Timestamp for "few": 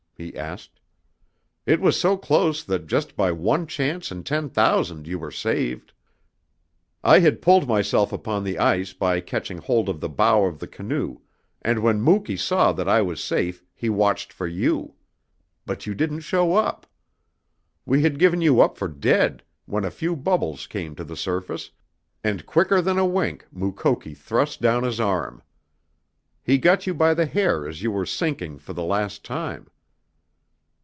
19.89-20.15